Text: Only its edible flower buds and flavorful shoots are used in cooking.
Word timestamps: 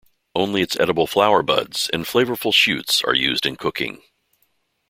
Only 0.33 0.63
its 0.63 0.75
edible 0.79 1.05
flower 1.05 1.43
buds 1.43 1.87
and 1.93 2.05
flavorful 2.05 2.51
shoots 2.51 3.03
are 3.03 3.13
used 3.13 3.45
in 3.45 3.55
cooking. 3.55 4.01